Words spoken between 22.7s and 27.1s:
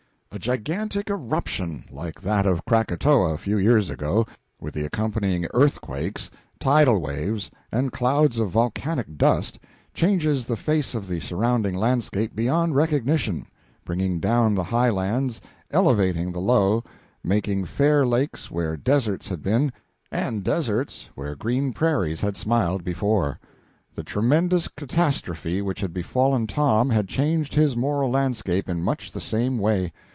before. The tremendous catastrophe which had befallen Tom had